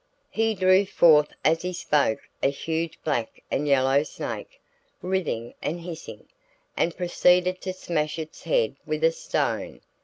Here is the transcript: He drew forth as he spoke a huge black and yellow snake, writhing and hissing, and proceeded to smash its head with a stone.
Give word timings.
He 0.31 0.55
drew 0.55 0.83
forth 0.87 1.31
as 1.45 1.61
he 1.61 1.73
spoke 1.73 2.21
a 2.41 2.49
huge 2.49 2.97
black 3.03 3.43
and 3.51 3.67
yellow 3.67 4.01
snake, 4.01 4.59
writhing 5.03 5.53
and 5.61 5.79
hissing, 5.79 6.25
and 6.75 6.97
proceeded 6.97 7.61
to 7.61 7.71
smash 7.71 8.17
its 8.17 8.41
head 8.45 8.77
with 8.87 9.03
a 9.03 9.11
stone. 9.11 9.81